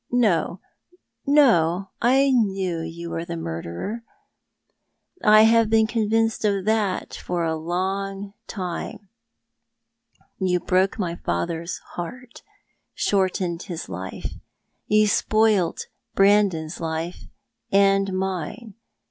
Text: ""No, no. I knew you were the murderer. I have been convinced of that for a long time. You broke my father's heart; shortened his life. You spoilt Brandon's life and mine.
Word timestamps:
""No, 0.10 0.58
no. 1.26 1.90
I 2.00 2.30
knew 2.30 2.80
you 2.80 3.10
were 3.10 3.26
the 3.26 3.36
murderer. 3.36 4.04
I 5.22 5.42
have 5.42 5.68
been 5.68 5.86
convinced 5.86 6.46
of 6.46 6.64
that 6.64 7.12
for 7.12 7.44
a 7.44 7.56
long 7.58 8.32
time. 8.46 9.10
You 10.38 10.60
broke 10.60 10.98
my 10.98 11.16
father's 11.16 11.76
heart; 11.88 12.42
shortened 12.94 13.64
his 13.64 13.86
life. 13.90 14.32
You 14.86 15.06
spoilt 15.06 15.88
Brandon's 16.14 16.80
life 16.80 17.24
and 17.70 18.14
mine. 18.18 18.72